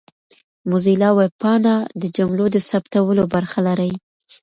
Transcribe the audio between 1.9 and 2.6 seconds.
د جملو د